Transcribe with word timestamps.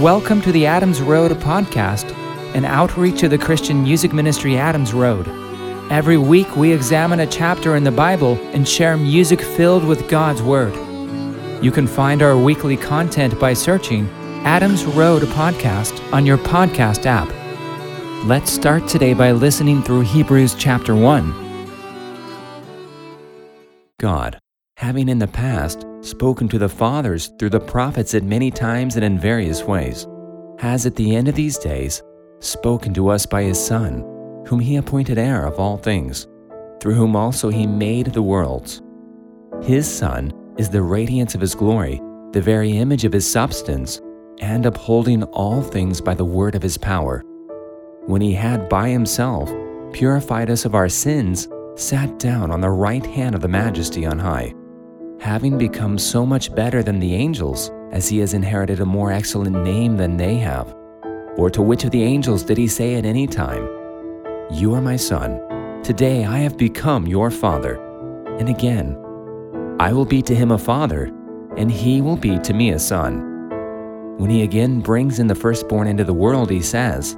Welcome 0.00 0.42
to 0.42 0.52
the 0.52 0.66
Adams 0.66 1.00
Road 1.00 1.32
podcast, 1.38 2.14
an 2.54 2.66
outreach 2.66 3.22
of 3.22 3.30
the 3.30 3.38
Christian 3.38 3.82
music 3.82 4.12
ministry 4.12 4.58
Adams 4.58 4.92
Road. 4.92 5.26
Every 5.90 6.18
week, 6.18 6.54
we 6.54 6.70
examine 6.70 7.20
a 7.20 7.26
chapter 7.26 7.76
in 7.76 7.84
the 7.84 7.90
Bible 7.90 8.34
and 8.52 8.68
share 8.68 8.98
music 8.98 9.40
filled 9.40 9.86
with 9.86 10.06
God's 10.06 10.42
Word. 10.42 10.74
You 11.64 11.70
can 11.70 11.86
find 11.86 12.20
our 12.20 12.36
weekly 12.36 12.76
content 12.76 13.40
by 13.40 13.54
searching 13.54 14.06
Adams 14.44 14.84
Road 14.84 15.22
Podcast 15.22 16.12
on 16.12 16.26
your 16.26 16.36
podcast 16.36 17.06
app. 17.06 17.30
Let's 18.26 18.50
start 18.50 18.86
today 18.88 19.14
by 19.14 19.32
listening 19.32 19.82
through 19.82 20.02
Hebrews 20.02 20.56
chapter 20.58 20.94
1. 20.94 21.70
God, 23.98 24.38
having 24.76 25.08
in 25.08 25.20
the 25.20 25.26
past 25.26 25.85
spoken 26.00 26.48
to 26.48 26.58
the 26.58 26.68
fathers 26.68 27.32
through 27.38 27.50
the 27.50 27.60
prophets 27.60 28.14
at 28.14 28.22
many 28.22 28.50
times 28.50 28.96
and 28.96 29.04
in 29.04 29.18
various 29.18 29.62
ways, 29.62 30.06
has 30.58 30.86
at 30.86 30.96
the 30.96 31.16
end 31.16 31.28
of 31.28 31.34
these 31.34 31.58
days 31.58 32.02
spoken 32.40 32.94
to 32.94 33.08
us 33.08 33.26
by 33.26 33.42
his 33.42 33.64
Son 33.64 34.12
whom 34.46 34.60
he 34.60 34.76
appointed 34.76 35.18
heir 35.18 35.44
of 35.44 35.58
all 35.58 35.76
things, 35.76 36.28
through 36.80 36.94
whom 36.94 37.16
also 37.16 37.48
he 37.48 37.66
made 37.66 38.06
the 38.06 38.22
worlds. 38.22 38.80
His 39.62 39.90
Son 39.90 40.32
is 40.56 40.70
the 40.70 40.82
radiance 40.82 41.34
of 41.34 41.40
his 41.40 41.54
glory, 41.54 42.00
the 42.32 42.40
very 42.40 42.78
image 42.78 43.04
of 43.04 43.12
his 43.12 43.30
substance, 43.30 44.00
and 44.38 44.64
upholding 44.64 45.24
all 45.24 45.62
things 45.62 46.00
by 46.00 46.14
the 46.14 46.24
word 46.24 46.54
of 46.54 46.62
his 46.62 46.78
power. 46.78 47.22
When 48.06 48.20
he 48.20 48.32
had 48.32 48.68
by 48.68 48.88
himself 48.90 49.52
purified 49.92 50.50
us 50.50 50.64
of 50.64 50.74
our 50.74 50.88
sins, 50.88 51.48
sat 51.74 52.18
down 52.18 52.50
on 52.50 52.60
the 52.60 52.70
right 52.70 53.04
hand 53.04 53.34
of 53.34 53.40
the 53.40 53.48
majesty 53.48 54.06
on 54.06 54.18
high, 54.18 54.54
having 55.26 55.58
become 55.58 55.98
so 55.98 56.24
much 56.24 56.54
better 56.54 56.84
than 56.84 57.00
the 57.00 57.12
angels, 57.12 57.72
as 57.90 58.08
he 58.08 58.18
has 58.18 58.32
inherited 58.32 58.78
a 58.78 58.86
more 58.86 59.10
excellent 59.10 59.56
name 59.64 59.96
than 59.96 60.16
they 60.16 60.36
have. 60.36 60.72
Or 61.36 61.50
to 61.50 61.62
which 61.62 61.82
of 61.82 61.90
the 61.90 62.04
angels 62.04 62.44
did 62.44 62.56
he 62.56 62.68
say 62.68 62.94
at 62.94 63.04
any 63.04 63.26
time, 63.26 63.66
you 64.52 64.72
are 64.72 64.80
my 64.80 64.94
son. 64.94 65.40
Today 65.82 66.24
I 66.24 66.38
have 66.38 66.56
become 66.56 67.08
your 67.08 67.32
father. 67.32 67.74
And 68.38 68.48
again, 68.48 68.96
I 69.80 69.92
will 69.92 70.04
be 70.04 70.22
to 70.22 70.32
him 70.32 70.52
a 70.52 70.58
father, 70.58 71.12
and 71.56 71.72
he 71.72 72.00
will 72.00 72.16
be 72.16 72.38
to 72.38 72.54
me 72.54 72.70
a 72.70 72.78
son. 72.78 73.14
When 74.18 74.30
he 74.30 74.44
again 74.44 74.80
brings 74.80 75.18
in 75.18 75.26
the 75.26 75.34
firstborn 75.34 75.88
into 75.88 76.04
the 76.04 76.14
world, 76.14 76.50
he 76.50 76.62
says, 76.62 77.16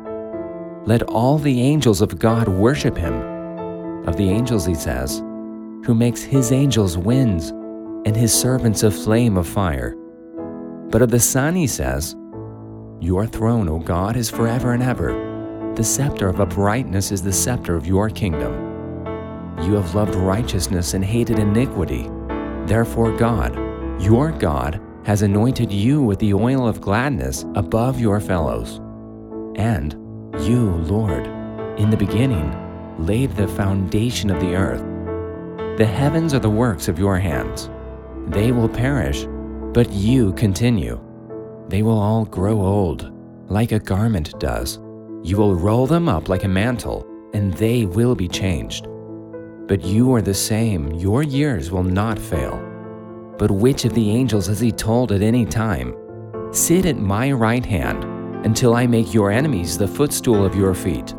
Let 0.87 1.03
all 1.03 1.37
the 1.37 1.61
angels 1.61 2.01
of 2.01 2.19
God 2.19 2.49
worship 2.49 2.97
him. 2.97 3.13
Of 4.09 4.17
the 4.17 4.31
angels, 4.31 4.65
he 4.65 4.75
says, 4.75 5.19
Who 5.85 5.95
makes 5.95 6.23
his 6.23 6.53
angels 6.53 6.97
winds, 6.97 7.53
and 8.05 8.17
his 8.17 8.33
servants 8.33 8.83
a 8.83 8.91
flame 8.91 9.37
of 9.37 9.47
fire. 9.47 9.97
But 10.91 11.03
of 11.03 11.11
the 11.11 11.21
Son, 11.21 11.55
he 11.55 11.67
says, 11.67 12.17
Your 13.01 13.27
throne, 13.27 13.69
O 13.69 13.79
God, 13.79 14.17
is 14.17 14.31
forever 14.31 14.73
and 14.73 14.83
ever 14.83 15.29
the 15.79 15.85
scepter 15.85 16.29
of 16.29 16.41
uprightness 16.41 17.13
is 17.13 17.23
the 17.23 17.33
scepter 17.33 17.77
of 17.77 17.87
your 17.87 18.11
kingdom. 18.11 18.53
You 19.63 19.75
have 19.75 19.95
loved 19.95 20.17
righteousness 20.17 20.95
and 20.95 21.05
hated 21.05 21.39
iniquity. 21.39 22.11
Therefore, 22.67 23.17
God, 23.17 23.55
your 24.03 24.33
God, 24.33 24.81
has 25.05 25.23
anointed 25.23 25.71
you 25.71 26.03
with 26.03 26.19
the 26.19 26.35
oil 26.35 26.67
of 26.67 26.81
gladness 26.81 27.45
above 27.55 28.01
your 28.01 28.19
fellows. 28.19 28.81
And 29.55 29.93
you, 30.41 30.73
Lord, 30.89 31.29
in 31.79 31.91
the 31.91 31.97
beginning, 31.97 32.53
laid 32.99 33.31
the 33.37 33.47
foundation 33.47 34.31
of 34.31 34.41
the 34.41 34.57
earth. 34.57 34.83
The 35.79 35.87
heavens 35.87 36.35
are 36.35 36.41
the 36.41 36.51
works 36.51 36.89
of 36.89 36.99
your 36.99 37.21
hands. 37.21 37.71
They 38.29 38.53
will 38.53 38.69
perish, 38.69 39.27
but 39.73 39.91
you 39.91 40.33
continue. 40.35 41.01
They 41.69 41.83
will 41.83 41.99
all 41.99 42.25
grow 42.25 42.61
old, 42.61 43.13
like 43.49 43.73
a 43.73 43.79
garment 43.79 44.39
does 44.39 44.79
you 45.23 45.37
will 45.37 45.55
roll 45.55 45.87
them 45.87 46.09
up 46.09 46.29
like 46.29 46.45
a 46.45 46.49
mantle, 46.49 47.07
and 47.35 47.53
they 47.55 47.85
will 47.85 48.15
be 48.15 48.29
changed. 48.29 48.87
But 49.67 49.85
you 49.85 50.15
are 50.15 50.23
the 50.23 50.35
same, 50.35 50.93
your 50.93 51.23
years 51.23 51.71
will 51.71 51.83
not 51.83 52.19
fail. 52.19 52.65
But 53.39 53.51
which 53.51 53.85
of 53.85 53.95
the 53.95 54.11
angels 54.11 54.47
has 54.47 54.61
he 54.61 54.73
told 54.73 55.13
at 55.13 55.23
any 55.23 55.45
time, 55.45 55.95
Sit 56.53 56.87
at 56.87 56.97
my 56.97 57.31
right 57.33 57.65
hand 57.65 58.05
until 58.47 58.75
I 58.75 58.87
make 58.87 59.13
your 59.13 59.31
enemies 59.31 59.77
the 59.77 59.89
footstool 59.89 60.45
of 60.45 60.57
your 60.57 60.75
feet? 60.75 61.15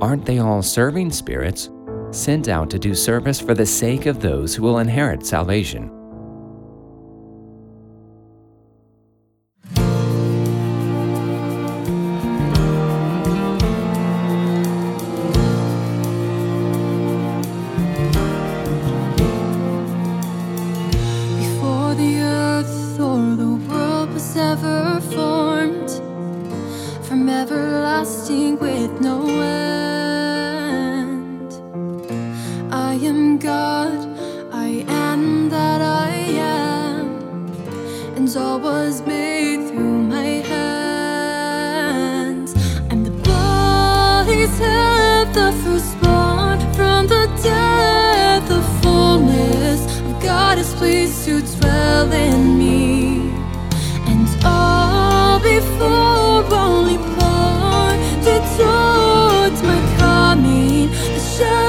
Aren't 0.00 0.24
they 0.24 0.38
all 0.38 0.62
serving 0.62 1.10
spirits, 1.10 1.68
sent 2.10 2.48
out 2.48 2.70
to 2.70 2.78
do 2.78 2.94
service 2.94 3.40
for 3.40 3.54
the 3.54 3.66
sake 3.66 4.06
of 4.06 4.20
those 4.20 4.54
who 4.54 4.62
will 4.62 4.78
inherit 4.78 5.24
salvation? 5.26 5.97
King 61.38 61.67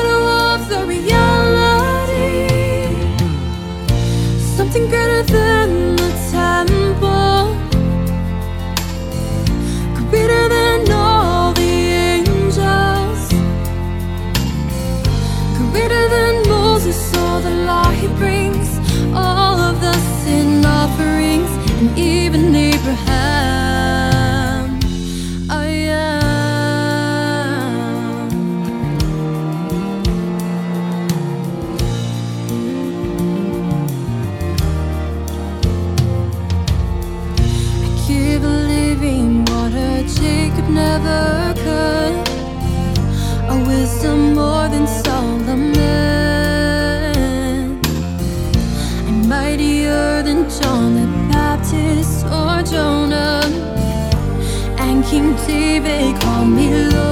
David, 55.50 56.22
call 56.22 56.46
me 56.46 56.70
Lord. 56.92 57.09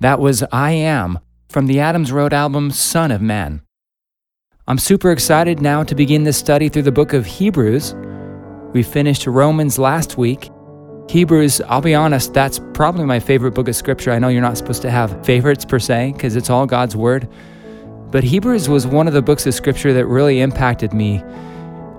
That 0.00 0.18
was 0.18 0.42
I 0.50 0.72
Am 0.72 1.18
from 1.50 1.66
the 1.66 1.78
Adams 1.78 2.10
Road 2.10 2.32
album 2.32 2.70
Son 2.70 3.10
of 3.10 3.20
Man. 3.20 3.60
I'm 4.66 4.78
super 4.78 5.12
excited 5.12 5.60
now 5.60 5.84
to 5.84 5.94
begin 5.94 6.24
this 6.24 6.38
study 6.38 6.70
through 6.70 6.84
the 6.84 6.92
book 6.92 7.12
of 7.12 7.26
Hebrews. 7.26 7.94
We 8.72 8.82
finished 8.82 9.26
Romans 9.26 9.78
last 9.78 10.16
week. 10.16 10.48
Hebrews, 11.10 11.60
I'll 11.62 11.82
be 11.82 11.94
honest, 11.94 12.32
that's 12.32 12.60
probably 12.72 13.04
my 13.04 13.20
favorite 13.20 13.52
book 13.52 13.68
of 13.68 13.76
scripture. 13.76 14.10
I 14.10 14.18
know 14.18 14.28
you're 14.28 14.40
not 14.40 14.56
supposed 14.56 14.80
to 14.82 14.90
have 14.90 15.22
favorites 15.22 15.66
per 15.66 15.78
se 15.78 16.12
because 16.12 16.34
it's 16.34 16.48
all 16.48 16.64
God's 16.64 16.96
word. 16.96 17.28
But 18.10 18.24
Hebrews 18.24 18.70
was 18.70 18.86
one 18.86 19.06
of 19.06 19.12
the 19.12 19.20
books 19.20 19.46
of 19.46 19.52
scripture 19.52 19.92
that 19.92 20.06
really 20.06 20.40
impacted 20.40 20.94
me 20.94 21.18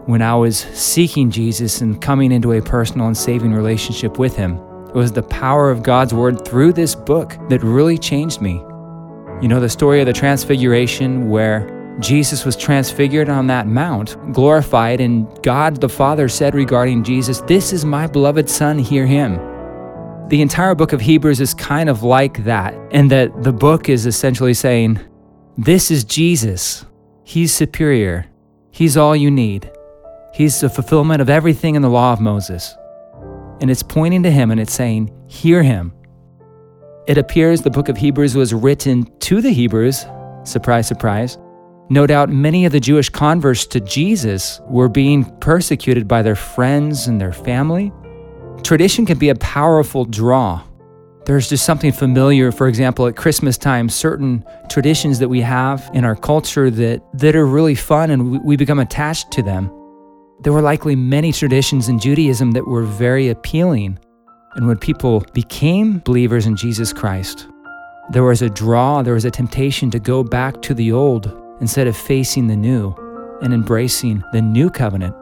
when 0.08 0.24
I 0.24 0.34
was 0.34 0.58
seeking 0.58 1.30
Jesus 1.30 1.82
and 1.82 2.02
coming 2.02 2.32
into 2.32 2.54
a 2.54 2.64
personal 2.64 3.06
and 3.06 3.16
saving 3.16 3.54
relationship 3.54 4.18
with 4.18 4.36
Him. 4.36 4.60
It 4.92 4.98
was 4.98 5.14
the 5.14 5.24
power 5.24 5.72
of 5.72 5.84
God's 5.84 6.14
word 6.14 6.44
through 6.46 6.74
this 6.74 6.96
book 6.96 7.38
that 7.48 7.64
really 7.64 7.98
changed 7.98 8.42
me. 8.42 8.56
You 9.42 9.48
know, 9.48 9.62
the 9.62 9.70
story 9.70 10.02
of 10.02 10.06
the 10.06 10.12
Transfiguration, 10.12 11.30
where 11.30 11.96
Jesus 12.02 12.44
was 12.44 12.58
transfigured 12.58 13.30
on 13.30 13.48
that 13.48 13.68
mount, 13.68 14.18
glorified, 14.34 15.00
and 15.00 15.28
God 15.44 15.80
the 15.80 15.88
Father 15.88 16.28
said 16.28 16.56
regarding 16.56 17.06
Jesus, 17.06 17.40
This 17.42 17.72
is 17.72 17.86
my 17.86 18.06
beloved 18.06 18.50
Son, 18.50 18.78
hear 18.78 19.06
him. 19.06 19.36
The 20.28 20.42
entire 20.42 20.76
book 20.76 20.92
of 20.92 21.00
Hebrews 21.00 21.40
is 21.40 21.54
kind 21.54 21.90
of 21.90 22.04
like 22.04 22.44
that, 22.44 22.74
and 22.92 23.10
that 23.12 23.44
the 23.44 23.54
book 23.54 23.88
is 23.88 24.06
essentially 24.06 24.54
saying, 24.54 25.00
This 25.58 25.90
is 25.90 26.04
Jesus. 26.04 26.86
He's 27.24 27.54
superior. 27.54 28.28
He's 28.72 28.98
all 28.98 29.16
you 29.16 29.32
need. 29.32 29.72
He's 30.34 30.60
the 30.60 30.70
fulfillment 30.70 31.22
of 31.22 31.30
everything 31.30 31.76
in 31.76 31.82
the 31.82 31.90
law 31.90 32.12
of 32.12 32.20
Moses. 32.20 32.76
And 33.62 33.70
it's 33.70 33.84
pointing 33.84 34.24
to 34.24 34.32
him 34.32 34.52
and 34.52 34.60
it's 34.60 34.74
saying, 34.74 35.16
Hear 35.28 35.64
him. 35.64 35.94
It 37.08 37.18
appears 37.18 37.62
the 37.62 37.70
book 37.70 37.90
of 37.90 37.98
Hebrews 37.98 38.36
was 38.36 38.54
written 38.54 39.06
to 39.20 39.42
the 39.42 39.52
Hebrews, 39.52 40.06
surprise, 40.44 40.88
surprise, 40.88 41.38
no 41.90 42.08
doubt 42.08 42.30
many 42.30 42.66
of 42.66 42.72
the 42.72 42.80
Jewish 42.80 43.10
converts 43.10 43.66
to 43.68 43.80
Jesus 43.82 44.62
were 44.66 44.88
being 44.88 45.26
persecuted 45.40 46.08
by 46.08 46.22
their 46.22 46.36
friends 46.36 47.08
and 47.08 47.20
their 47.20 47.34
family. 47.34 47.92
Tradition 48.64 49.06
can 49.06 49.18
be 49.18 49.30
a 49.30 49.36
powerful 49.36 50.06
draw. 50.06 50.64
There's 51.26 51.50
just 51.50 51.66
something 51.66 51.92
familiar, 51.92 52.52
for 52.52 52.68
example, 52.68 53.08
at 53.08 53.16
Christmas 53.16 53.58
time, 53.58 53.90
certain 53.90 54.46
traditions 54.70 55.20
that 55.20 55.28
we 55.28 55.42
have 55.42 55.90
in 55.94 56.06
our 56.06 56.16
culture 56.16 56.70
that, 56.72 57.04
that 57.14 57.36
are 57.36 57.46
really 57.46 57.76
fun 57.76 58.10
and 58.10 58.32
we, 58.32 58.38
we 58.40 58.56
become 58.56 58.80
attached 58.80 59.30
to 59.32 59.44
them. 59.44 59.70
There 60.44 60.54
were 60.54 60.64
likely 60.64 60.96
many 60.96 61.32
traditions 61.32 61.88
in 61.88 62.00
Judaism 62.00 62.52
that 62.54 62.66
were 62.66 62.82
very 62.82 63.30
appealing. 63.30 64.00
And 64.56 64.68
when 64.68 64.78
people 64.78 65.24
became 65.34 66.00
believers 66.00 66.48
in 66.48 66.56
Jesus 66.56 66.92
Christ, 66.92 67.48
there 68.10 68.24
was 68.24 68.42
a 68.42 68.50
draw, 68.50 69.04
there 69.04 69.14
was 69.14 69.24
a 69.24 69.30
temptation 69.30 69.92
to 69.92 70.00
go 70.00 70.24
back 70.24 70.60
to 70.64 70.74
the 70.74 70.92
old 70.92 71.32
instead 71.62 71.86
of 71.86 71.96
facing 71.96 72.48
the 72.48 72.56
new 72.56 72.92
and 73.44 73.54
embracing 73.54 74.24
the 74.34 74.42
new 74.42 74.72
covenant. 74.72 75.16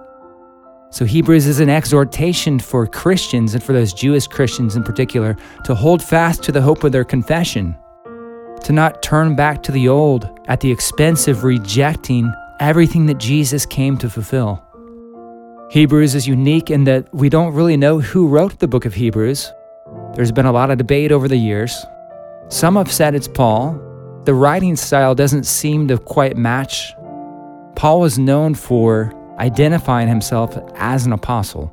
So, 0.91 1.03
Hebrews 1.03 1.47
is 1.47 1.59
an 1.59 1.69
exhortation 1.69 2.57
for 2.57 2.87
Christians 2.87 3.53
and 3.53 3.61
for 3.61 3.73
those 3.73 3.93
Jewish 3.93 4.25
Christians 4.25 4.77
in 4.77 4.83
particular 4.83 5.35
to 5.65 5.75
hold 5.75 6.01
fast 6.01 6.43
to 6.43 6.53
the 6.53 6.61
hope 6.61 6.85
of 6.85 6.93
their 6.93 7.03
confession, 7.03 7.75
to 8.63 8.71
not 8.71 9.03
turn 9.03 9.35
back 9.35 9.61
to 9.63 9.73
the 9.73 9.89
old 9.89 10.39
at 10.47 10.61
the 10.61 10.71
expense 10.71 11.27
of 11.27 11.43
rejecting 11.43 12.31
everything 12.61 13.05
that 13.07 13.19
Jesus 13.19 13.65
came 13.65 13.97
to 13.97 14.09
fulfill. 14.09 14.65
Hebrews 15.69 16.15
is 16.15 16.27
unique 16.27 16.71
in 16.71 16.85
that 16.85 17.13
we 17.13 17.29
don't 17.29 17.53
really 17.53 17.77
know 17.77 17.99
who 17.99 18.27
wrote 18.27 18.57
the 18.57 18.67
book 18.67 18.85
of 18.85 18.95
Hebrews. 18.95 19.53
There's 20.15 20.31
been 20.31 20.47
a 20.47 20.51
lot 20.51 20.71
of 20.71 20.79
debate 20.79 21.11
over 21.11 21.27
the 21.27 21.37
years. 21.37 21.85
Some 22.47 22.75
have 22.75 22.91
said 22.91 23.13
it's 23.13 23.27
Paul, 23.27 23.79
the 24.25 24.33
writing 24.33 24.75
style 24.75 25.13
doesn't 25.13 25.43
seem 25.43 25.87
to 25.89 25.99
quite 25.99 26.35
match. 26.35 26.91
Paul 27.75 27.99
was 27.99 28.17
known 28.17 28.55
for 28.55 29.13
identifying 29.37 30.07
himself 30.07 30.57
as 30.73 31.05
an 31.05 31.13
apostle. 31.13 31.71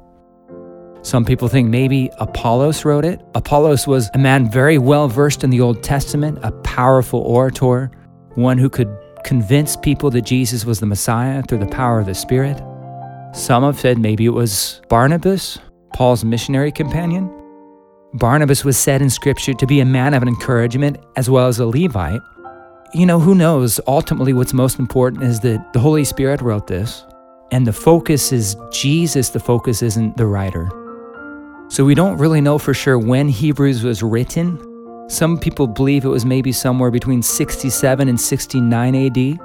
Some 1.00 1.24
people 1.24 1.48
think 1.48 1.70
maybe 1.70 2.10
Apollos 2.18 2.84
wrote 2.84 3.06
it. 3.06 3.22
Apollos 3.34 3.86
was 3.86 4.10
a 4.12 4.18
man 4.18 4.50
very 4.50 4.76
well 4.76 5.08
versed 5.08 5.42
in 5.42 5.48
the 5.48 5.62
Old 5.62 5.82
Testament, 5.82 6.38
a 6.42 6.52
powerful 6.52 7.20
orator, 7.20 7.90
one 8.34 8.58
who 8.58 8.68
could 8.68 8.94
convince 9.24 9.74
people 9.74 10.10
that 10.10 10.26
Jesus 10.26 10.66
was 10.66 10.80
the 10.80 10.86
Messiah 10.86 11.42
through 11.42 11.60
the 11.60 11.66
power 11.66 11.98
of 11.98 12.04
the 12.04 12.14
Spirit. 12.14 12.60
Some 13.36 13.62
have 13.62 13.78
said 13.78 13.98
maybe 13.98 14.24
it 14.24 14.30
was 14.30 14.80
Barnabas, 14.88 15.58
Paul's 15.94 16.24
missionary 16.24 16.72
companion. 16.72 17.30
Barnabas 18.14 18.64
was 18.64 18.76
said 18.76 19.02
in 19.02 19.10
Scripture 19.10 19.54
to 19.54 19.66
be 19.66 19.80
a 19.80 19.84
man 19.84 20.14
of 20.14 20.22
encouragement 20.22 20.96
as 21.16 21.28
well 21.28 21.46
as 21.46 21.58
a 21.58 21.66
Levite 21.66 22.20
you 22.96 23.04
know, 23.04 23.20
who 23.20 23.34
knows? 23.34 23.80
Ultimately, 23.86 24.32
what's 24.32 24.54
most 24.54 24.78
important 24.78 25.22
is 25.22 25.40
that 25.40 25.72
the 25.72 25.78
Holy 25.78 26.04
Spirit 26.04 26.40
wrote 26.40 26.66
this, 26.66 27.04
and 27.52 27.66
the 27.66 27.72
focus 27.72 28.32
is 28.32 28.56
Jesus, 28.70 29.28
the 29.28 29.40
focus 29.40 29.82
isn't 29.82 30.16
the 30.16 30.26
writer. 30.26 30.68
So 31.68 31.84
we 31.84 31.94
don't 31.94 32.16
really 32.16 32.40
know 32.40 32.58
for 32.58 32.72
sure 32.72 32.98
when 32.98 33.28
Hebrews 33.28 33.82
was 33.82 34.02
written. 34.02 34.58
Some 35.08 35.38
people 35.38 35.66
believe 35.66 36.04
it 36.04 36.08
was 36.08 36.24
maybe 36.24 36.52
somewhere 36.52 36.90
between 36.90 37.22
67 37.22 38.08
and 38.08 38.20
69 38.20 38.94
AD. 38.94 39.40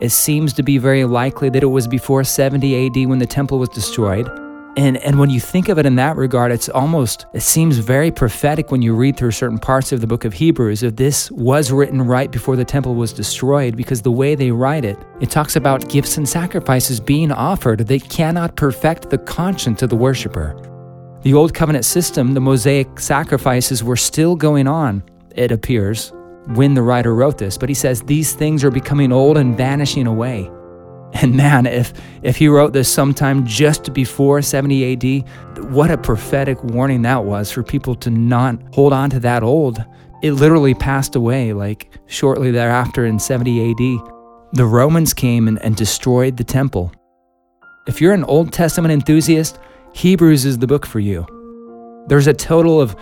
It 0.00 0.10
seems 0.10 0.52
to 0.52 0.62
be 0.62 0.78
very 0.78 1.04
likely 1.04 1.48
that 1.50 1.62
it 1.62 1.66
was 1.66 1.88
before 1.88 2.22
70 2.22 2.86
AD 2.86 3.08
when 3.08 3.18
the 3.18 3.26
temple 3.26 3.58
was 3.58 3.68
destroyed. 3.68 4.28
And, 4.76 4.96
and 4.98 5.18
when 5.18 5.28
you 5.28 5.40
think 5.40 5.68
of 5.68 5.78
it 5.78 5.86
in 5.86 5.96
that 5.96 6.14
regard, 6.14 6.52
it's 6.52 6.68
almost, 6.68 7.26
it 7.34 7.40
seems 7.40 7.78
very 7.78 8.12
prophetic 8.12 8.70
when 8.70 8.80
you 8.80 8.94
read 8.94 9.16
through 9.16 9.32
certain 9.32 9.58
parts 9.58 9.90
of 9.90 10.00
the 10.00 10.06
book 10.06 10.24
of 10.24 10.34
Hebrews 10.34 10.84
if 10.84 10.94
this 10.94 11.32
was 11.32 11.72
written 11.72 12.00
right 12.00 12.30
before 12.30 12.54
the 12.54 12.64
temple 12.64 12.94
was 12.94 13.12
destroyed, 13.12 13.76
because 13.76 14.02
the 14.02 14.12
way 14.12 14.36
they 14.36 14.52
write 14.52 14.84
it, 14.84 14.96
it 15.20 15.30
talks 15.30 15.56
about 15.56 15.88
gifts 15.88 16.16
and 16.16 16.28
sacrifices 16.28 17.00
being 17.00 17.32
offered. 17.32 17.80
They 17.80 17.98
cannot 17.98 18.54
perfect 18.54 19.10
the 19.10 19.18
conscience 19.18 19.82
of 19.82 19.90
the 19.90 19.96
worshiper. 19.96 20.54
The 21.22 21.34
Old 21.34 21.54
Covenant 21.54 21.84
system, 21.84 22.34
the 22.34 22.40
Mosaic 22.40 23.00
sacrifices 23.00 23.82
were 23.82 23.96
still 23.96 24.36
going 24.36 24.68
on, 24.68 25.02
it 25.34 25.50
appears, 25.50 26.12
when 26.48 26.74
the 26.74 26.82
writer 26.82 27.14
wrote 27.14 27.38
this, 27.38 27.58
but 27.58 27.68
he 27.68 27.74
says 27.74 28.02
these 28.02 28.34
things 28.34 28.64
are 28.64 28.70
becoming 28.70 29.12
old 29.12 29.36
and 29.36 29.56
vanishing 29.56 30.06
away. 30.06 30.50
And 31.14 31.34
man, 31.34 31.66
if 31.66 31.92
if 32.22 32.36
he 32.36 32.48
wrote 32.48 32.72
this 32.72 32.92
sometime 32.92 33.46
just 33.46 33.94
before 33.94 34.42
70 34.42 34.92
AD, 34.92 35.64
what 35.72 35.90
a 35.90 35.96
prophetic 35.96 36.62
warning 36.62 37.02
that 37.02 37.24
was 37.24 37.50
for 37.50 37.62
people 37.62 37.94
to 37.96 38.10
not 38.10 38.58
hold 38.74 38.92
on 38.92 39.10
to 39.10 39.20
that 39.20 39.42
old. 39.42 39.82
It 40.22 40.32
literally 40.32 40.74
passed 40.74 41.16
away 41.16 41.52
like 41.52 41.90
shortly 42.06 42.50
thereafter 42.50 43.06
in 43.06 43.18
70 43.18 43.70
AD. 43.70 44.12
The 44.52 44.66
Romans 44.66 45.14
came 45.14 45.48
and, 45.48 45.62
and 45.62 45.76
destroyed 45.76 46.36
the 46.36 46.44
temple. 46.44 46.92
If 47.86 48.00
you're 48.00 48.14
an 48.14 48.24
Old 48.24 48.52
Testament 48.52 48.92
enthusiast, 48.92 49.58
Hebrews 49.94 50.44
is 50.44 50.58
the 50.58 50.66
book 50.66 50.84
for 50.84 51.00
you. 51.00 51.26
There's 52.08 52.26
a 52.26 52.34
total 52.34 52.80
of 52.80 52.96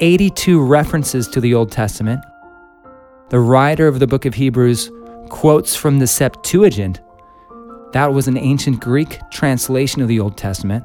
82 0.00 0.60
references 0.60 1.28
to 1.28 1.40
the 1.40 1.54
Old 1.54 1.70
Testament. 1.70 2.22
The 3.32 3.40
writer 3.40 3.88
of 3.88 3.98
the 3.98 4.06
book 4.06 4.26
of 4.26 4.34
Hebrews 4.34 4.92
quotes 5.30 5.74
from 5.74 5.98
the 5.98 6.06
Septuagint, 6.06 7.00
that 7.94 8.12
was 8.12 8.28
an 8.28 8.36
ancient 8.36 8.78
Greek 8.78 9.20
translation 9.30 10.02
of 10.02 10.08
the 10.08 10.20
Old 10.20 10.36
Testament. 10.36 10.84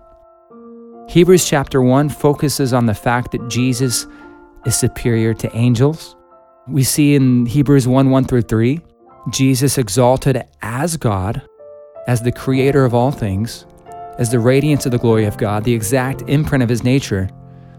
Hebrews 1.10 1.46
chapter 1.46 1.82
1 1.82 2.08
focuses 2.08 2.72
on 2.72 2.86
the 2.86 2.94
fact 2.94 3.34
that 3.34 3.50
Jesus 3.50 4.08
is 4.66 4.78
superior 4.78 5.34
to 5.34 5.54
angels. 5.54 6.16
We 6.70 6.86
see 6.86 7.16
in 7.16 7.48
Hebrews 7.48 7.86
1 7.86 8.12
1 8.12 8.24
through 8.24 8.44
3, 8.44 8.80
Jesus 9.30 9.78
exalted 9.78 10.42
as 10.62 10.96
God, 10.96 11.42
as 12.08 12.22
the 12.22 12.32
creator 12.32 12.86
of 12.86 12.94
all 12.94 13.12
things, 13.12 13.66
as 14.20 14.32
the 14.32 14.40
radiance 14.40 14.86
of 14.86 14.94
the 14.94 15.00
glory 15.00 15.26
of 15.26 15.36
God, 15.36 15.66
the 15.66 15.74
exact 15.74 16.22
imprint 16.30 16.64
of 16.64 16.70
his 16.70 16.82
nature, 16.82 17.30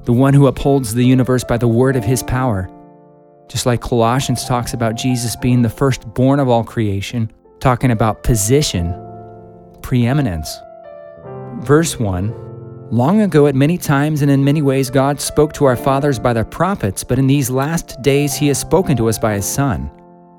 the 0.05 0.13
one 0.13 0.35
who 0.35 0.47
upholds 0.47 0.93
the 0.93 1.07
universe 1.07 1.43
by 1.43 1.57
the 1.57 1.67
word 1.67 1.97
of 1.97 2.05
his 2.05 2.23
power. 2.23 2.69
Just 3.49 3.67
like 3.67 3.81
Colossians 3.81 4.45
talks 4.45 4.75
about 4.75 4.95
Jesus 4.95 5.35
being 5.37 5.63
the 5.63 5.71
firstborn 5.71 6.39
of 6.39 6.49
all 6.49 6.65
creation, 6.65 7.33
talking 7.61 7.91
about 7.91 8.23
position 8.23 8.95
preeminence. 9.83 10.59
Verse 11.61 11.99
1 11.99 12.47
Long 12.91 13.21
ago, 13.21 13.47
at 13.47 13.55
many 13.55 13.77
times 13.77 14.23
and 14.23 14.31
in 14.31 14.43
many 14.43 14.63
ways, 14.63 14.89
God 14.89 15.21
spoke 15.21 15.53
to 15.55 15.67
our 15.67 15.77
fathers 15.77 16.19
by 16.19 16.33
the 16.33 16.45
prophets, 16.45 17.05
but 17.05 17.19
in 17.19 17.27
these 17.27 17.51
last 17.51 18.01
days, 18.01 18.35
He 18.35 18.49
has 18.49 18.59
spoken 18.59 18.97
to 18.97 19.09
us 19.11 19.19
by 19.19 19.35
His 19.35 19.45
Son. 19.45 19.91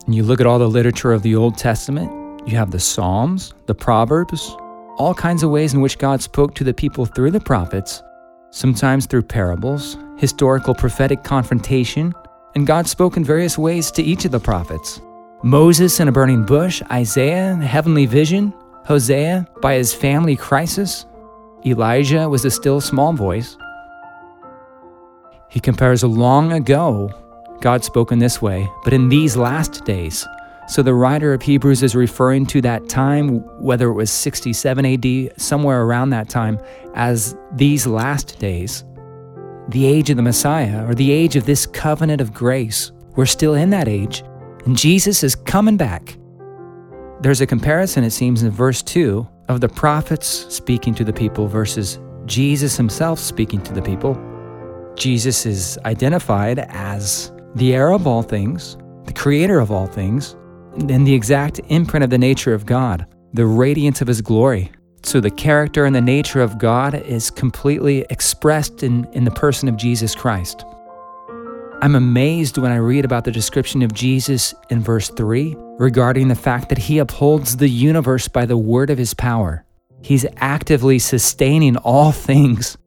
And 0.08 0.16
you 0.16 0.24
look 0.24 0.42
at 0.42 0.48
all 0.48 0.58
the 0.58 0.68
literature 0.68 1.14
of 1.14 1.22
the 1.22 1.36
Old 1.36 1.60
Testament, 1.60 2.12
you 2.48 2.58
have 2.58 2.72
the 2.72 2.80
Psalms, 2.80 3.54
the 3.68 3.76
Proverbs, 3.76 4.56
all 4.98 5.14
kinds 5.14 5.44
of 5.44 5.52
ways 5.52 5.76
in 5.76 5.82
which 5.82 6.00
God 6.00 6.24
spoke 6.24 6.56
to 6.56 6.64
the 6.64 6.74
people 6.74 7.06
through 7.06 7.30
the 7.30 7.40
prophets, 7.40 8.02
sometimes 8.50 9.06
through 9.06 9.24
parables, 9.24 9.98
historical 10.18 10.74
prophetic 10.74 11.24
confrontation, 11.24 12.14
and 12.56 12.68
God 12.68 12.88
spoke 12.88 13.18
in 13.18 13.24
various 13.24 13.58
ways 13.58 13.92
to 13.92 14.04
each 14.04 14.26
of 14.26 14.32
the 14.32 14.40
prophets. 14.40 15.02
Moses 15.44 16.00
in 16.00 16.08
a 16.08 16.12
burning 16.12 16.46
bush, 16.46 16.82
Isaiah, 16.92 17.52
in 17.54 17.62
a 17.62 17.68
heavenly 17.68 18.06
vision, 18.06 18.54
Hosea 18.86 19.48
by 19.62 19.76
his 19.76 19.94
family 19.94 20.36
crisis. 20.36 21.06
Elijah 21.66 22.28
was 22.28 22.46
a 22.46 22.52
still 22.52 22.82
small 22.82 23.14
voice. 23.14 23.58
He 25.50 25.60
compares 25.60 26.04
long 26.04 26.52
ago 26.52 27.12
God 27.62 27.84
spoke 27.84 28.12
in 28.12 28.20
this 28.20 28.42
way, 28.42 28.70
but 28.84 28.94
in 28.94 29.10
these 29.10 29.36
last 29.36 29.84
days. 29.84 30.26
So 30.68 30.82
the 30.82 30.94
writer 30.94 31.34
of 31.34 31.42
Hebrews 31.42 31.84
is 31.84 31.96
referring 31.96 32.46
to 32.48 32.62
that 32.62 32.88
time, 32.88 33.40
whether 33.60 33.90
it 33.90 33.94
was 33.94 34.12
67 34.12 34.86
AD, 34.86 35.42
somewhere 35.42 35.82
around 35.82 36.12
that 36.12 36.30
time, 36.30 36.60
as 36.94 37.36
these 37.52 37.86
last 37.86 38.40
days. 38.40 38.84
The 39.70 39.86
age 39.86 40.10
of 40.10 40.18
the 40.18 40.24
Messiah, 40.24 40.88
or 40.88 40.96
the 40.96 41.12
age 41.12 41.36
of 41.36 41.46
this 41.46 41.66
covenant 41.66 42.22
of 42.22 42.34
grace. 42.34 42.92
We're 43.16 43.28
still 43.28 43.54
in 43.54 43.70
that 43.70 43.88
age, 43.88 44.24
and 44.66 44.76
Jesus 44.76 45.24
is 45.24 45.36
coming 45.36 45.78
back. 45.78 46.18
There's 47.22 47.42
a 47.42 47.46
comparison, 47.46 48.04
it 48.04 48.12
seems, 48.12 48.42
in 48.42 48.50
verse 48.50 48.82
2 48.82 49.28
of 49.48 49.62
the 49.62 49.70
prophets 49.70 50.28
speaking 50.54 50.96
to 50.96 51.04
the 51.04 51.14
people 51.14 51.48
versus 51.48 52.00
Jesus 52.26 52.78
himself 52.78 53.20
speaking 53.20 53.62
to 53.62 53.74
the 53.74 53.82
people. 53.82 54.18
Jesus 54.96 55.46
is 55.46 55.78
identified 55.86 56.60
as 56.70 57.32
the 57.56 57.76
heir 57.76 57.92
of 57.92 58.08
all 58.08 58.24
things, 58.24 58.76
the 59.06 59.14
creator 59.14 59.60
of 59.60 59.72
all 59.72 59.86
things, 59.86 60.36
and 60.78 61.06
the 61.06 61.14
exact 61.14 61.62
imprint 61.68 62.04
of 62.04 62.10
the 62.10 62.18
nature 62.18 62.54
of 62.54 62.66
God, 62.66 63.06
the 63.34 63.46
radiance 63.46 64.02
of 64.02 64.08
his 64.08 64.22
glory. 64.22 64.72
So 65.04 65.20
the 65.20 65.32
character 65.32 65.86
and 65.86 65.96
the 65.96 66.02
nature 66.02 66.42
of 66.42 66.58
God 66.58 66.94
is 66.94 67.32
completely 67.32 68.06
expressed 68.10 68.84
in, 68.84 69.06
in 69.14 69.24
the 69.24 69.32
person 69.32 69.70
of 69.70 69.78
Jesus 69.78 70.14
Christ. 70.14 70.66
I'm 71.82 71.96
amazed 71.96 72.58
when 72.58 72.72
I 72.72 72.76
read 72.76 73.06
about 73.06 73.24
the 73.24 73.32
description 73.32 73.82
of 73.82 73.94
Jesus 73.94 74.54
in 74.70 74.82
verse 74.82 75.10
3 75.10 75.56
regarding 75.78 76.28
the 76.28 76.36
fact 76.36 76.68
that 76.70 76.78
he 76.78 76.98
upholds 76.98 77.56
the 77.56 77.70
universe 77.70 78.28
by 78.28 78.46
the 78.46 78.58
word 78.58 78.90
of 78.90 78.98
his 78.98 79.14
power. 79.14 79.64
He's 80.02 80.26
actively 80.38 81.00
sustaining 81.00 81.78
all 81.78 82.12
things. 82.30 82.78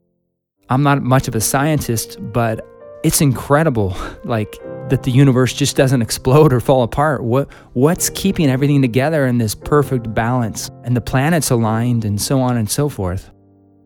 I'm 0.69 0.83
not 0.83 1.03
much 1.03 1.27
of 1.27 1.35
a 1.35 1.41
scientist, 1.41 2.19
but 2.21 2.67
it's 3.03 3.21
incredible 3.21 3.97
like 4.25 4.59
that 4.93 5.03
the 5.03 5.11
universe 5.11 5.55
just 5.55 5.75
doesn't 5.75 6.03
explode 6.03 6.53
or 6.53 6.61
fall 6.61 6.83
apart. 6.83 7.25
What 7.25 7.51
what's 7.73 8.11
keeping 8.11 8.51
everything 8.51 8.83
together 8.83 9.27
in 9.27 9.39
this 9.39 9.55
perfect 9.55 10.15
balance 10.15 10.71
and 10.85 10.95
the 10.95 11.01
planets 11.01 11.51
aligned 11.51 12.05
and 12.05 12.21
so 12.21 12.41
on 12.41 12.59
and 12.59 12.71
so 12.71 12.89
forth? 12.89 13.31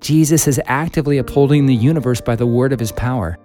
Jesus 0.01 0.47
is 0.49 0.61
actively 0.67 1.19
upholding 1.19 1.67
the 1.67 1.75
universe 1.75 2.21
by 2.21 2.35
the 2.35 2.47
word 2.47 2.73
of 2.73 2.81
his 2.81 2.93
power. 2.93 3.39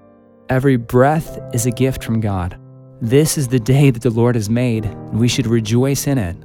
Every 0.49 0.75
breath 0.75 1.39
is 1.53 1.65
a 1.67 1.71
gift 1.71 2.03
from 2.03 2.19
God. 2.19 2.59
This 2.99 3.37
is 3.37 3.47
the 3.47 3.59
day 3.59 3.91
that 3.91 4.01
the 4.01 4.09
Lord 4.09 4.35
has 4.35 4.49
made, 4.49 4.85
and 4.85 5.19
we 5.19 5.27
should 5.27 5.47
rejoice 5.47 6.07
in 6.07 6.17
it. 6.17 6.35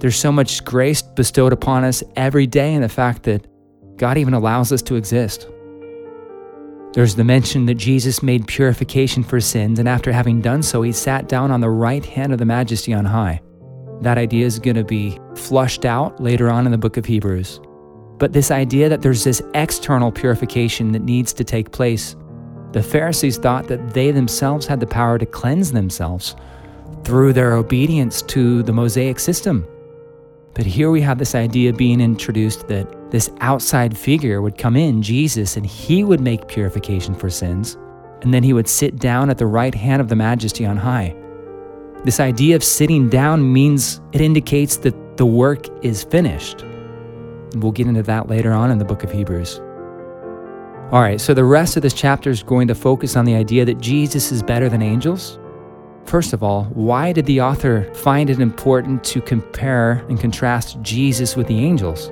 There's 0.00 0.16
so 0.16 0.32
much 0.32 0.64
grace 0.64 1.02
bestowed 1.02 1.52
upon 1.52 1.84
us 1.84 2.02
every 2.16 2.46
day 2.46 2.72
in 2.72 2.82
the 2.82 2.88
fact 2.88 3.24
that 3.24 3.46
God 3.96 4.16
even 4.16 4.34
allows 4.34 4.72
us 4.72 4.82
to 4.82 4.94
exist. 4.94 5.48
There's 6.92 7.14
the 7.14 7.24
mention 7.24 7.66
that 7.66 7.74
Jesus 7.74 8.22
made 8.22 8.46
purification 8.46 9.22
for 9.22 9.40
sins, 9.40 9.78
and 9.78 9.88
after 9.88 10.12
having 10.12 10.40
done 10.40 10.62
so, 10.62 10.82
he 10.82 10.92
sat 10.92 11.28
down 11.28 11.50
on 11.50 11.60
the 11.60 11.70
right 11.70 12.04
hand 12.04 12.32
of 12.32 12.38
the 12.38 12.44
majesty 12.44 12.92
on 12.92 13.04
high. 13.04 13.40
That 14.02 14.18
idea 14.18 14.44
is 14.44 14.58
going 14.58 14.76
to 14.76 14.84
be 14.84 15.18
flushed 15.34 15.84
out 15.84 16.20
later 16.20 16.50
on 16.50 16.66
in 16.66 16.72
the 16.72 16.78
book 16.78 16.96
of 16.96 17.06
Hebrews. 17.06 17.60
But 18.18 18.32
this 18.32 18.50
idea 18.50 18.88
that 18.88 19.00
there's 19.00 19.24
this 19.24 19.42
external 19.54 20.12
purification 20.12 20.92
that 20.92 21.02
needs 21.02 21.32
to 21.32 21.44
take 21.44 21.72
place 21.72 22.14
the 22.72 22.82
Pharisees 22.82 23.36
thought 23.36 23.68
that 23.68 23.92
they 23.92 24.10
themselves 24.12 24.66
had 24.66 24.80
the 24.80 24.86
power 24.86 25.18
to 25.18 25.26
cleanse 25.26 25.72
themselves 25.72 26.34
through 27.04 27.34
their 27.34 27.52
obedience 27.52 28.22
to 28.22 28.62
the 28.62 28.72
Mosaic 28.72 29.18
system. 29.18 29.66
But 30.54 30.64
here 30.64 30.90
we 30.90 31.02
have 31.02 31.18
this 31.18 31.34
idea 31.34 31.74
being 31.74 32.00
introduced 32.00 32.68
that 32.68 32.86
this 33.12 33.30
outside 33.40 33.96
figure 33.96 34.40
would 34.40 34.56
come 34.56 34.74
in, 34.74 35.02
Jesus, 35.02 35.58
and 35.58 35.66
he 35.66 36.02
would 36.02 36.20
make 36.20 36.48
purification 36.48 37.14
for 37.14 37.28
sins, 37.28 37.76
and 38.22 38.32
then 38.32 38.42
he 38.42 38.54
would 38.54 38.66
sit 38.66 38.98
down 38.98 39.28
at 39.28 39.36
the 39.36 39.46
right 39.46 39.74
hand 39.74 40.00
of 40.00 40.08
the 40.08 40.16
majesty 40.16 40.64
on 40.64 40.78
high. 40.78 41.14
This 42.04 42.20
idea 42.20 42.56
of 42.56 42.64
sitting 42.64 43.10
down 43.10 43.52
means 43.52 44.00
it 44.12 44.22
indicates 44.22 44.78
that 44.78 45.18
the 45.18 45.26
work 45.26 45.66
is 45.84 46.04
finished. 46.04 46.64
We'll 47.56 47.70
get 47.70 47.86
into 47.86 48.02
that 48.04 48.30
later 48.30 48.50
on 48.52 48.70
in 48.70 48.78
the 48.78 48.84
book 48.86 49.04
of 49.04 49.12
Hebrews. 49.12 49.58
All 50.90 51.02
right, 51.02 51.20
so 51.20 51.34
the 51.34 51.44
rest 51.44 51.76
of 51.76 51.82
this 51.82 51.92
chapter 51.92 52.30
is 52.30 52.42
going 52.42 52.66
to 52.68 52.74
focus 52.74 53.14
on 53.14 53.26
the 53.26 53.34
idea 53.34 53.66
that 53.66 53.78
Jesus 53.78 54.32
is 54.32 54.42
better 54.42 54.70
than 54.70 54.80
angels. 54.80 55.38
First 56.06 56.32
of 56.32 56.42
all, 56.42 56.64
why 56.72 57.12
did 57.12 57.26
the 57.26 57.42
author 57.42 57.92
find 57.92 58.30
it 58.30 58.40
important 58.40 59.04
to 59.04 59.20
compare 59.20 60.02
and 60.08 60.18
contrast 60.18 60.80
Jesus 60.80 61.36
with 61.36 61.46
the 61.46 61.58
angels? 61.58 62.10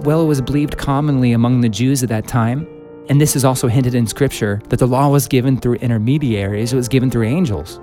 Well, 0.00 0.22
it 0.22 0.26
was 0.26 0.40
believed 0.40 0.76
commonly 0.76 1.32
among 1.32 1.60
the 1.60 1.68
Jews 1.68 2.02
at 2.02 2.08
that 2.10 2.26
time, 2.26 2.66
and 3.08 3.20
this 3.20 3.36
is 3.36 3.44
also 3.44 3.68
hinted 3.68 3.94
in 3.94 4.06
Scripture, 4.06 4.60
that 4.68 4.78
the 4.78 4.86
law 4.86 5.08
was 5.08 5.26
given 5.26 5.58
through 5.58 5.74
intermediaries, 5.74 6.72
it 6.72 6.76
was 6.76 6.88
given 6.88 7.10
through 7.10 7.26
angels. 7.26 7.80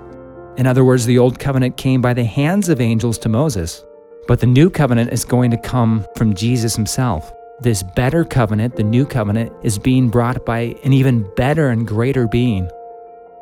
In 0.56 0.66
other 0.66 0.84
words, 0.84 1.06
the 1.06 1.18
Old 1.18 1.38
Covenant 1.38 1.76
came 1.76 2.00
by 2.00 2.12
the 2.12 2.24
hands 2.24 2.68
of 2.68 2.80
angels 2.80 3.18
to 3.18 3.28
Moses, 3.28 3.84
but 4.28 4.40
the 4.40 4.46
New 4.46 4.70
Covenant 4.70 5.12
is 5.12 5.24
going 5.24 5.50
to 5.50 5.56
come 5.56 6.06
from 6.16 6.34
Jesus 6.34 6.76
himself. 6.76 7.32
This 7.60 7.82
better 7.82 8.24
covenant, 8.24 8.76
the 8.76 8.82
new 8.82 9.06
covenant, 9.06 9.52
is 9.62 9.78
being 9.78 10.08
brought 10.08 10.44
by 10.44 10.76
an 10.84 10.92
even 10.92 11.28
better 11.36 11.70
and 11.70 11.86
greater 11.86 12.26
being. 12.26 12.68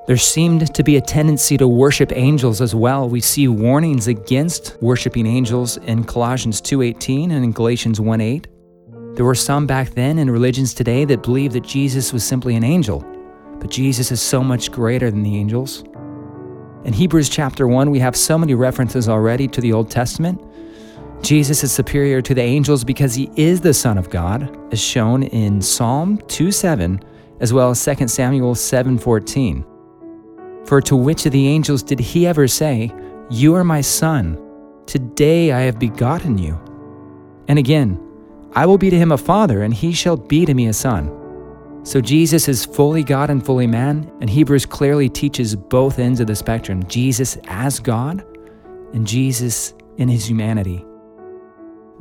There 0.06 0.16
seemed 0.16 0.74
to 0.74 0.82
be 0.82 0.96
a 0.96 1.00
tendency 1.00 1.56
to 1.56 1.68
worship 1.68 2.12
angels 2.14 2.60
as 2.60 2.74
well. 2.74 3.08
We 3.08 3.20
see 3.20 3.48
warnings 3.48 4.08
against 4.08 4.76
worshiping 4.82 5.26
angels 5.26 5.76
in 5.78 6.04
Colossians 6.04 6.60
2:18 6.60 7.30
and 7.30 7.44
in 7.44 7.52
Galatians 7.52 8.00
1:8. 8.00 8.46
There 9.14 9.24
were 9.24 9.34
some 9.34 9.66
back 9.66 9.90
then 9.90 10.18
in 10.18 10.30
religions 10.30 10.74
today 10.74 11.04
that 11.06 11.22
believed 11.22 11.54
that 11.54 11.64
Jesus 11.64 12.12
was 12.12 12.24
simply 12.24 12.56
an 12.56 12.64
angel, 12.64 13.04
but 13.58 13.70
Jesus 13.70 14.10
is 14.10 14.20
so 14.20 14.42
much 14.42 14.72
greater 14.72 15.10
than 15.10 15.22
the 15.22 15.36
angels. 15.36 15.84
In 16.84 16.92
Hebrews 16.92 17.28
chapter 17.28 17.68
1, 17.68 17.90
we 17.90 17.98
have 17.98 18.16
so 18.16 18.38
many 18.38 18.54
references 18.54 19.08
already 19.08 19.46
to 19.48 19.60
the 19.60 19.72
Old 19.72 19.90
Testament, 19.90 20.40
Jesus 21.22 21.62
is 21.62 21.70
superior 21.70 22.22
to 22.22 22.34
the 22.34 22.40
angels 22.40 22.82
because 22.82 23.14
he 23.14 23.30
is 23.36 23.60
the 23.60 23.74
Son 23.74 23.98
of 23.98 24.08
God, 24.08 24.56
as 24.72 24.80
shown 24.80 25.22
in 25.22 25.60
Psalm 25.60 26.18
2:7 26.28 27.00
as 27.40 27.52
well 27.52 27.70
as 27.70 27.78
2 27.78 28.08
Samuel 28.08 28.54
7:14. 28.54 29.64
For 30.64 30.80
to 30.80 30.96
which 30.96 31.26
of 31.26 31.32
the 31.32 31.46
angels 31.46 31.82
did 31.82 32.00
he 32.00 32.26
ever 32.26 32.48
say, 32.48 32.90
"You 33.28 33.54
are 33.54 33.64
my 33.64 33.80
son; 33.82 34.38
today 34.86 35.52
I 35.52 35.60
have 35.60 35.78
begotten 35.78 36.38
you"? 36.38 36.58
And 37.48 37.58
again, 37.58 37.98
I 38.52 38.66
will 38.66 38.78
be 38.78 38.90
to 38.90 38.98
him 38.98 39.12
a 39.12 39.18
father, 39.18 39.62
and 39.62 39.72
he 39.72 39.92
shall 39.92 40.16
be 40.16 40.44
to 40.44 40.54
me 40.54 40.66
a 40.66 40.72
son. 40.72 41.16
So 41.82 42.00
Jesus 42.00 42.48
is 42.48 42.64
fully 42.64 43.02
God 43.02 43.30
and 43.30 43.44
fully 43.44 43.66
man, 43.66 44.10
and 44.20 44.28
Hebrews 44.28 44.66
clearly 44.66 45.08
teaches 45.08 45.56
both 45.56 45.98
ends 45.98 46.20
of 46.20 46.26
the 46.26 46.36
spectrum 46.36 46.84
Jesus 46.84 47.38
as 47.46 47.78
God 47.78 48.24
and 48.92 49.06
Jesus 49.06 49.72
in 49.96 50.08
his 50.08 50.28
humanity. 50.28 50.84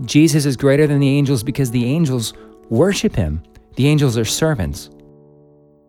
Jesus 0.06 0.46
is 0.46 0.58
greater 0.58 0.88
than 0.88 1.00
the 1.00 1.10
angels 1.10 1.44
because 1.44 1.72
the 1.72 1.86
angels 1.86 2.34
worship 2.70 3.15
him. 3.15 3.44
The 3.75 3.88
angels 3.88 4.18
are 4.18 4.25
servants. 4.25 4.89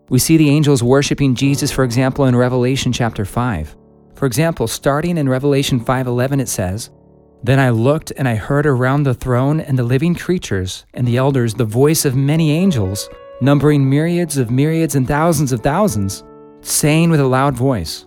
We 0.09 0.19
see 0.19 0.37
the 0.37 0.51
angels 0.51 0.83
worshiping 0.83 1.35
Jesus, 1.35 1.71
for 1.71 1.85
example, 1.85 2.27
in 2.27 2.37
Revelation 2.37 2.93
chapter 2.93 3.25
5. 3.25 3.77
For 4.15 4.27
example, 4.27 4.67
starting 4.67 5.17
in 5.17 5.29
Revelation 5.29 5.81
5:11 5.81 6.41
it 6.41 6.49
says, 6.49 6.91
"Then 7.43 7.59
I 7.59 7.71
looked 7.71 8.13
and 8.17 8.29
I 8.29 8.35
heard 8.35 8.67
around 8.67 9.03
the 9.03 9.15
throne 9.15 9.61
and 9.61 9.79
the 9.79 9.83
living 9.83 10.15
creatures 10.15 10.85
and 10.93 11.07
the 11.07 11.17
elders 11.17 11.55
the 11.55 11.65
voice 11.65 12.05
of 12.05 12.15
many 12.15 12.53
angels, 12.53 13.09
numbering 13.41 13.89
myriads 13.89 14.37
of 14.37 14.51
myriads 14.51 14.95
and 14.95 15.09
thousands 15.09 15.53
of 15.53 15.61
thousands, 15.61 16.23
saying 16.61 17.11
with 17.11 17.21
a 17.21 17.27
loud 17.27 17.55
voice, 17.55 18.07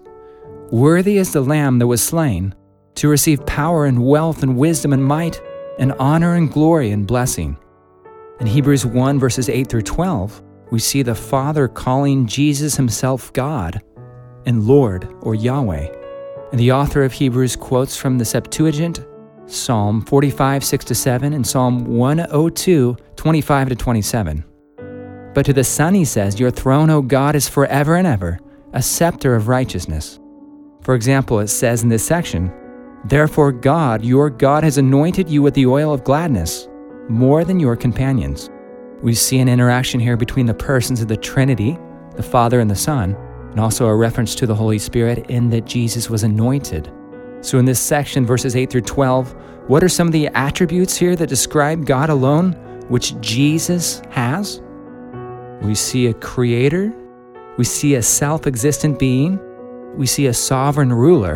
Worthy 0.72 1.18
is 1.18 1.34
the 1.34 1.42
lamb 1.42 1.80
that 1.80 1.88
was 1.88 2.02
slain 2.02 2.54
to 2.96 3.08
receive 3.08 3.46
power 3.46 3.86
and 3.86 4.06
wealth 4.06 4.44
and 4.44 4.58
wisdom 4.58 4.94
and 4.94 5.04
might 5.04 5.42
and 5.80 5.94
honor 5.94 6.36
and 6.36 6.52
glory 6.52 6.92
and 6.92 7.08
blessing. 7.08 7.58
In 8.40 8.48
Hebrews 8.48 8.86
1, 8.86 9.20
verses 9.20 9.50
8 9.50 9.68
through 9.68 9.82
12, 9.82 10.42
we 10.72 10.80
see 10.80 11.02
the 11.02 11.16
Father 11.16 11.68
calling 11.68 12.28
Jesus 12.28 12.75
himself 12.75 13.32
God 13.34 13.82
and 14.46 14.63
Lord 14.63 15.12
or 15.22 15.36
Yahweh. 15.36 15.88
And 16.52 16.60
the 16.60 16.72
author 16.72 17.04
of 17.04 17.13
Hebrews 17.13 17.56
quotes 17.56 17.98
from 17.98 18.18
the 18.18 18.25
Septuagint, 18.25 19.06
Psalm 19.46 20.02
45, 20.02 20.64
6 20.64 20.86
to 20.86 20.96
7, 20.96 21.34
and 21.34 21.46
Psalm 21.46 21.86
102, 21.86 22.98
25 23.16 23.70
to 23.70 23.76
27. 23.76 24.44
But 25.34 25.46
to 25.46 25.54
the 25.54 25.64
Son 25.64 25.94
he 25.94 26.06
says, 26.06 26.40
Your 26.40 26.52
throne, 26.52 26.90
O 26.90 27.02
God, 27.02 27.36
is 27.36 27.50
forever 27.50 27.96
and 27.96 28.08
ever, 28.08 28.40
a 28.74 28.82
scepter 28.82 29.36
of 29.36 29.48
righteousness. 29.48 30.20
For 30.82 30.96
example, 30.96 31.40
it 31.40 31.48
says 31.48 31.84
in 31.84 31.90
this 31.90 32.06
section, 32.06 32.52
Therefore, 33.06 33.52
God, 33.52 34.06
your 34.06 34.30
God, 34.30 34.64
has 34.64 34.78
anointed 34.78 35.30
you 35.30 35.42
with 35.42 35.54
the 35.56 35.66
oil 35.66 35.94
of 35.94 36.04
gladness 36.04 36.68
more 37.10 37.44
than 37.44 37.60
your 37.60 37.76
companions. 37.76 38.50
We 39.02 39.14
see 39.14 39.40
an 39.40 39.50
interaction 39.50 40.00
here 40.00 40.16
between 40.16 40.46
the 40.46 40.54
persons 40.54 41.02
of 41.02 41.10
the 41.10 41.18
Trinity, 41.18 41.78
the 42.16 42.24
Father 42.24 42.62
and 42.62 42.72
the 42.72 42.76
Son, 42.76 43.16
and 43.52 43.60
also 43.60 43.88
a 43.88 43.96
reference 43.96 44.36
to 44.36 44.48
the 44.48 44.56
Holy 44.56 44.80
Spirit 44.80 45.30
in 45.30 45.50
that 45.50 45.66
Jesus 45.66 46.10
was 46.10 46.24
anointed. 46.24 46.92
So, 47.44 47.60
in 47.60 47.66
this 47.66 47.80
section, 47.80 48.26
verses 48.26 48.56
8 48.56 48.70
through 48.70 48.82
12, 48.82 49.36
what 49.68 49.84
are 49.84 49.90
some 49.90 50.08
of 50.08 50.14
the 50.14 50.28
attributes 50.30 50.96
here 50.96 51.18
that 51.18 51.28
describe 51.28 51.86
God 51.86 52.10
alone, 52.10 52.54
which 52.88 53.20
Jesus 53.20 54.02
has? 54.12 54.62
We 55.62 55.76
see 55.76 56.08
a 56.08 56.14
creator, 56.14 56.94
we 57.58 57.66
see 57.66 57.96
a 57.96 58.02
self 58.02 58.48
existent 58.48 58.98
being, 58.98 59.40
we 59.98 60.06
see 60.06 60.28
a 60.28 60.34
sovereign 60.34 60.94
ruler, 60.94 61.36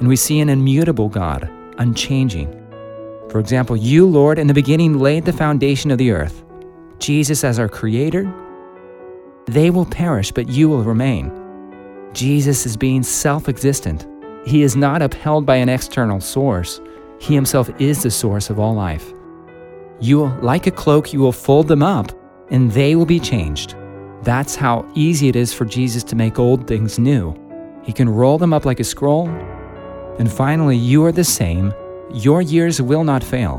and 0.00 0.08
we 0.08 0.16
see 0.16 0.40
an 0.40 0.48
immutable 0.48 1.08
God, 1.08 1.48
unchanging. 1.78 2.50
For 3.30 3.38
example, 3.38 3.76
you, 3.76 4.06
Lord, 4.08 4.40
in 4.40 4.48
the 4.48 4.54
beginning 4.54 4.98
laid 4.98 5.24
the 5.24 5.32
foundation 5.32 5.92
of 5.92 5.98
the 5.98 6.10
earth. 6.10 6.44
Jesus 6.98 7.44
as 7.44 7.60
our 7.60 7.68
creator, 7.68 8.32
they 9.46 9.70
will 9.70 9.86
perish, 9.86 10.32
but 10.32 10.48
you 10.48 10.68
will 10.68 10.82
remain. 10.82 11.30
Jesus 12.12 12.66
is 12.66 12.76
being 12.76 13.04
self 13.04 13.48
existent. 13.48 14.04
He 14.44 14.62
is 14.62 14.76
not 14.76 15.02
upheld 15.02 15.46
by 15.46 15.56
an 15.56 15.68
external 15.68 16.20
source. 16.20 16.80
He 17.18 17.34
himself 17.34 17.70
is 17.80 18.02
the 18.02 18.10
source 18.10 18.50
of 18.50 18.60
all 18.60 18.74
life. 18.74 19.12
You 20.00 20.18
will, 20.18 20.38
like 20.42 20.66
a 20.66 20.70
cloak, 20.70 21.12
you 21.12 21.20
will 21.20 21.32
fold 21.32 21.68
them 21.68 21.82
up, 21.82 22.12
and 22.50 22.70
they 22.72 22.94
will 22.94 23.06
be 23.06 23.20
changed. 23.20 23.74
That's 24.22 24.54
how 24.54 24.86
easy 24.94 25.28
it 25.28 25.36
is 25.36 25.52
for 25.52 25.64
Jesus 25.64 26.02
to 26.04 26.16
make 26.16 26.38
old 26.38 26.66
things 26.66 26.98
new. 26.98 27.34
He 27.84 27.92
can 27.92 28.08
roll 28.08 28.38
them 28.38 28.52
up 28.52 28.64
like 28.64 28.80
a 28.80 28.84
scroll. 28.84 29.28
And 30.18 30.30
finally, 30.30 30.76
you 30.76 31.04
are 31.04 31.12
the 31.12 31.24
same. 31.24 31.72
Your 32.12 32.42
years 32.42 32.80
will 32.80 33.04
not 33.04 33.24
fail. 33.24 33.58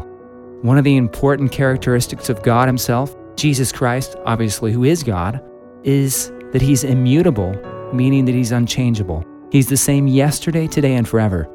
One 0.62 0.78
of 0.78 0.84
the 0.84 0.98
important 0.98 1.52
characteristics 1.52 2.30
of 2.30 2.42
God 2.44 2.68
Himself, 2.68 3.16
Jesus 3.36 3.72
Christ, 3.72 4.16
obviously, 4.26 4.72
who 4.72 4.84
is 4.84 5.04
God, 5.04 5.42
is 5.84 6.32
that 6.52 6.62
He's 6.62 6.84
immutable, 6.84 7.54
meaning 7.94 8.26
that 8.26 8.36
He's 8.36 8.52
unchangeable. 8.52 9.26
He's 9.56 9.70
the 9.70 9.78
same 9.78 10.06
yesterday, 10.06 10.68
today, 10.68 10.96
and 10.96 11.08
forever. 11.08 11.48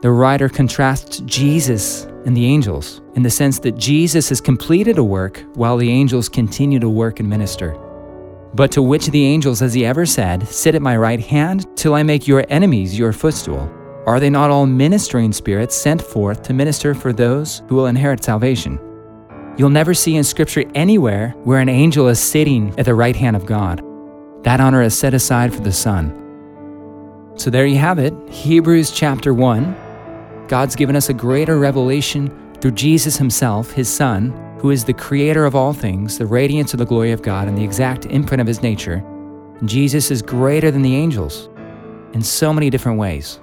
The 0.00 0.10
writer 0.10 0.48
contrasts 0.48 1.20
Jesus 1.20 2.02
and 2.26 2.36
the 2.36 2.46
angels 2.46 3.00
in 3.14 3.22
the 3.22 3.30
sense 3.30 3.60
that 3.60 3.78
Jesus 3.78 4.28
has 4.30 4.40
completed 4.40 4.98
a 4.98 5.04
work 5.04 5.44
while 5.54 5.76
the 5.76 5.88
angels 5.88 6.28
continue 6.28 6.80
to 6.80 6.88
work 6.88 7.20
and 7.20 7.30
minister. 7.30 7.78
But 8.54 8.72
to 8.72 8.82
which 8.82 9.06
the 9.06 9.24
angels 9.24 9.60
has 9.60 9.72
he 9.72 9.86
ever 9.86 10.04
said, 10.04 10.48
Sit 10.48 10.74
at 10.74 10.82
my 10.82 10.96
right 10.96 11.20
hand 11.20 11.64
till 11.76 11.94
I 11.94 12.02
make 12.02 12.26
your 12.26 12.44
enemies 12.48 12.98
your 12.98 13.12
footstool? 13.12 13.72
Are 14.04 14.18
they 14.18 14.28
not 14.28 14.50
all 14.50 14.66
ministering 14.66 15.32
spirits 15.32 15.76
sent 15.76 16.02
forth 16.02 16.42
to 16.42 16.52
minister 16.52 16.92
for 16.92 17.12
those 17.12 17.62
who 17.68 17.76
will 17.76 17.86
inherit 17.86 18.24
salvation? 18.24 18.80
You'll 19.56 19.70
never 19.70 19.94
see 19.94 20.16
in 20.16 20.24
Scripture 20.24 20.64
anywhere 20.74 21.36
where 21.44 21.60
an 21.60 21.68
angel 21.68 22.08
is 22.08 22.18
sitting 22.18 22.76
at 22.80 22.84
the 22.84 22.96
right 22.96 23.14
hand 23.14 23.36
of 23.36 23.46
God. 23.46 23.80
That 24.42 24.58
honor 24.58 24.82
is 24.82 24.98
set 24.98 25.14
aside 25.14 25.54
for 25.54 25.60
the 25.60 25.70
Son. 25.70 26.18
So 27.36 27.50
there 27.50 27.66
you 27.66 27.78
have 27.78 27.98
it 27.98 28.14
Hebrews 28.28 28.90
chapter 28.90 29.34
1. 29.34 29.76
God's 30.48 30.76
given 30.76 30.96
us 30.96 31.08
a 31.08 31.14
greater 31.14 31.58
revelation 31.58 32.30
through 32.60 32.72
Jesus 32.72 33.16
Himself, 33.16 33.72
His 33.72 33.88
Son, 33.88 34.30
who 34.60 34.70
is 34.70 34.84
the 34.84 34.92
creator 34.92 35.44
of 35.44 35.56
all 35.56 35.72
things, 35.72 36.18
the 36.18 36.26
radiance 36.26 36.72
of 36.72 36.78
the 36.78 36.86
glory 36.86 37.10
of 37.10 37.20
God, 37.20 37.48
and 37.48 37.58
the 37.58 37.64
exact 37.64 38.06
imprint 38.06 38.40
of 38.40 38.46
his 38.46 38.62
nature, 38.62 39.02
Jesus 39.64 40.12
is 40.12 40.22
greater 40.22 40.70
than 40.70 40.82
the 40.82 40.94
angels 40.94 41.48
in 42.12 42.22
so 42.22 42.52
many 42.52 42.70
different 42.70 42.98
ways. 42.98 43.40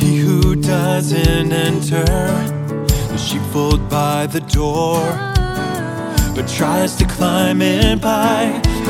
He 0.00 0.18
who 0.18 0.56
doesn't 0.56 1.52
enter 1.52 2.04
the 2.04 3.16
sheepfold 3.16 3.88
by 3.88 4.26
the 4.26 4.40
door, 4.40 5.25
but 6.36 6.46
tries 6.46 6.94
to 6.96 7.06
climb 7.06 7.62
in 7.62 7.98
by 7.98 8.42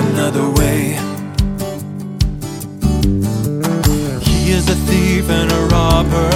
another 0.09 0.51
way. 0.51 0.99
He 4.21 4.51
is 4.51 4.69
a 4.69 4.75
thief 4.75 5.31
and 5.31 5.53
a 5.53 5.61
robber. 5.71 6.31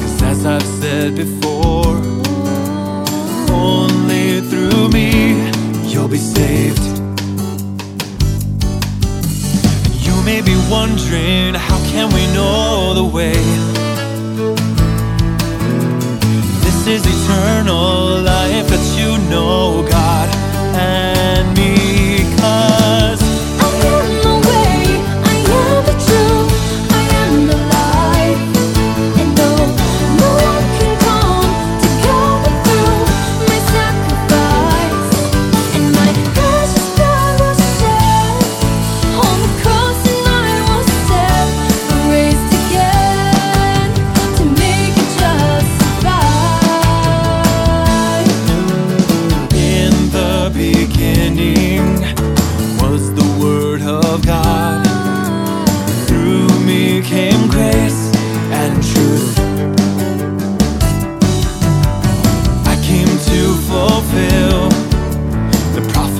Cause 0.00 0.22
as 0.22 0.46
I've 0.46 0.66
said 0.80 1.14
before, 1.14 1.96
only 3.54 4.40
through 4.40 4.88
me 4.88 5.48
you'll 5.88 6.08
be 6.08 6.18
saved. 6.18 6.82
You 10.06 10.20
may 10.24 10.40
be 10.42 10.56
wondering, 10.68 11.54
how 11.54 11.78
can 11.92 12.12
we 12.12 12.26
know 12.34 12.94
the 12.94 13.04
way? 13.04 13.40
This 16.64 16.86
is 16.88 17.19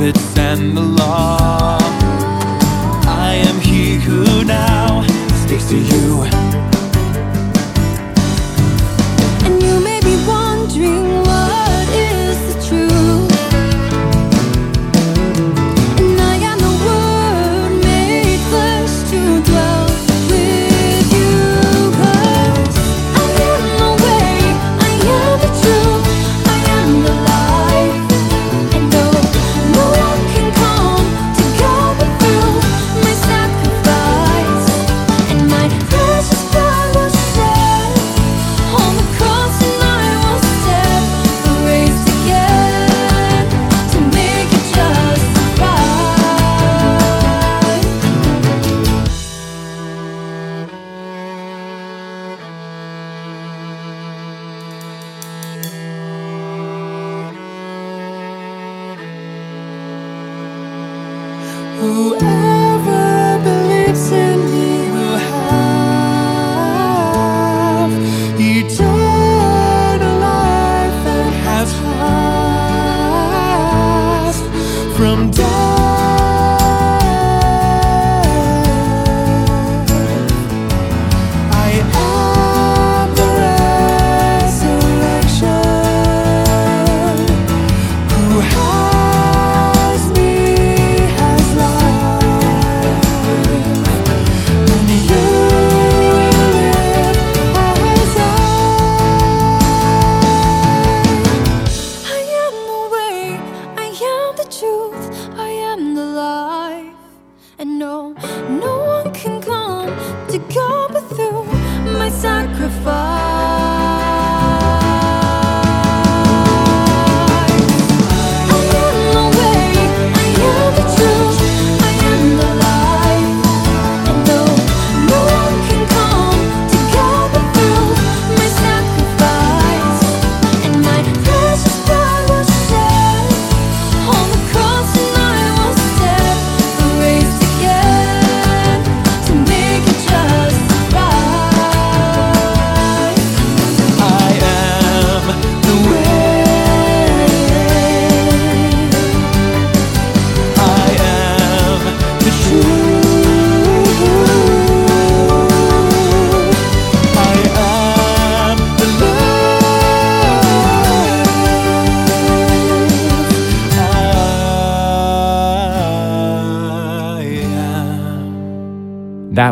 prophets 0.00 0.38
and 0.38 0.74
the 0.78 0.99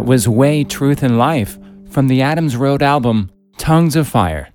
was 0.09 0.27
Way, 0.27 0.64
Truth, 0.64 1.03
and 1.03 1.18
Life 1.18 1.59
from 1.90 2.09
the 2.09 2.23
Adams 2.23 2.57
Road 2.57 2.83
album 2.83 3.31
Tongues 3.59 3.94
of 3.94 4.09
Fire. 4.09 4.49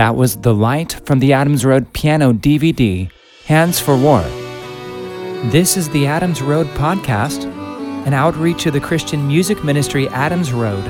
That 0.00 0.16
was 0.16 0.36
The 0.36 0.54
Light 0.54 0.94
from 1.04 1.18
the 1.18 1.34
Adams 1.34 1.62
Road 1.62 1.92
Piano 1.92 2.32
DVD, 2.32 3.10
Hands 3.44 3.78
for 3.78 3.94
War. 3.94 4.22
This 5.50 5.76
is 5.76 5.90
the 5.90 6.06
Adams 6.06 6.40
Road 6.40 6.66
Podcast, 6.68 7.44
an 8.06 8.14
outreach 8.14 8.64
of 8.64 8.72
the 8.72 8.80
Christian 8.80 9.28
music 9.28 9.62
ministry 9.62 10.08
Adams 10.08 10.54
Road. 10.54 10.82